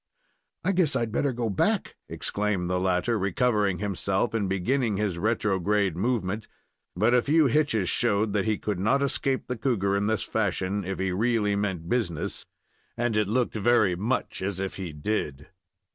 "I 0.63 0.71
guess 0.71 0.95
I'd 0.95 1.11
better 1.11 1.31
go 1.31 1.47
back!" 1.47 1.95
exclaimed 2.09 2.71
the 2.71 2.79
latter, 2.79 3.19
recovering 3.19 3.77
himself, 3.77 4.33
and 4.33 4.49
beginning 4.49 4.97
his 4.97 5.19
retrograde 5.19 5.95
movement; 5.95 6.47
but 6.95 7.13
a 7.13 7.21
few 7.21 7.45
hitches 7.45 7.87
showed 7.87 8.33
that 8.33 8.45
he 8.45 8.57
could 8.57 8.79
not 8.79 9.03
escape 9.03 9.45
the 9.45 9.57
cougar 9.59 9.95
in 9.95 10.07
this 10.07 10.23
fashion, 10.23 10.83
if 10.83 10.97
he 10.97 11.11
really 11.11 11.55
meant 11.55 11.87
business, 11.87 12.47
and 12.97 13.15
it 13.15 13.27
looked 13.27 13.53
very 13.53 13.95
much 13.95 14.41
as 14.41 14.59
if 14.59 14.77
he 14.77 14.91
did. 14.91 15.49